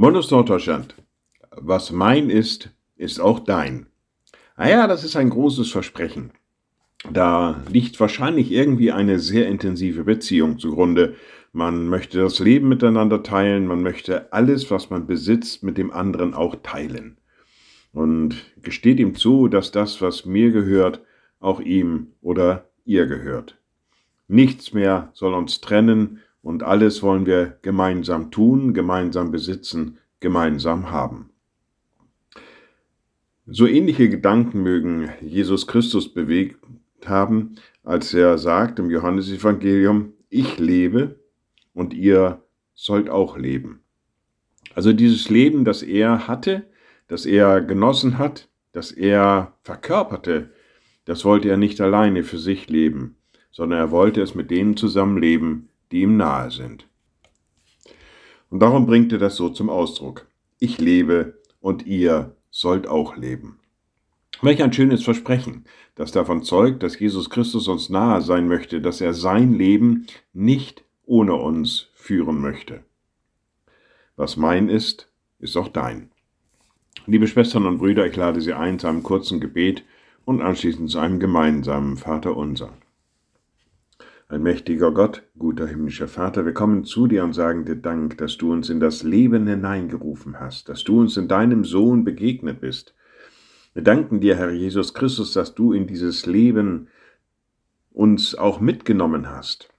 [0.00, 0.94] Monus Norddeutschland.
[1.50, 3.86] Was mein ist, ist auch dein.
[4.56, 6.30] Naja, das ist ein großes Versprechen.
[7.12, 11.16] Da liegt wahrscheinlich irgendwie eine sehr intensive Beziehung zugrunde.
[11.52, 16.32] Man möchte das Leben miteinander teilen, man möchte alles, was man besitzt, mit dem anderen
[16.32, 17.18] auch teilen.
[17.92, 21.02] Und gesteht ihm zu, dass das, was mir gehört,
[21.40, 23.58] auch ihm oder ihr gehört.
[24.28, 31.28] Nichts mehr soll uns trennen und alles wollen wir gemeinsam tun, gemeinsam besitzen, gemeinsam haben.
[33.46, 36.56] So ähnliche Gedanken mögen Jesus Christus bewegt
[37.04, 41.20] haben, als er sagt im Johannesevangelium, ich lebe
[41.74, 43.80] und ihr sollt auch leben.
[44.74, 46.64] Also dieses Leben, das er hatte,
[47.08, 50.48] das er genossen hat, das er verkörperte,
[51.04, 53.16] das wollte er nicht alleine für sich leben,
[53.50, 56.86] sondern er wollte es mit denen zusammenleben, die ihm nahe sind.
[58.50, 60.26] Und darum bringt er das so zum Ausdruck.
[60.58, 63.58] Ich lebe und ihr sollt auch leben.
[64.40, 65.64] Welch ein schönes Versprechen,
[65.96, 70.84] das davon zeugt, dass Jesus Christus uns nahe sein möchte, dass er sein Leben nicht
[71.04, 72.84] ohne uns führen möchte.
[74.16, 76.10] Was mein ist, ist auch dein.
[77.06, 79.84] Liebe Schwestern und Brüder, ich lade Sie ein zu einem kurzen Gebet
[80.24, 82.36] und anschließend zu einem gemeinsamen Vater
[84.30, 88.36] Ein mächtiger Gott, guter himmlischer Vater, wir kommen zu dir und sagen dir Dank, dass
[88.36, 92.94] du uns in das Leben hineingerufen hast, dass du uns in deinem Sohn begegnet bist.
[93.72, 96.88] Wir danken dir, Herr Jesus Christus, dass du in dieses Leben
[97.90, 99.70] uns auch mitgenommen hast.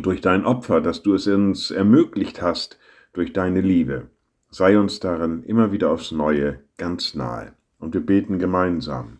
[0.00, 2.78] Durch dein Opfer, dass du es uns ermöglicht hast,
[3.12, 4.06] durch deine Liebe.
[4.50, 7.54] Sei uns darin immer wieder aufs Neue ganz nahe.
[7.80, 9.18] Und wir beten gemeinsam.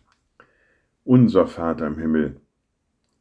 [1.03, 2.37] Unser Vater im Himmel,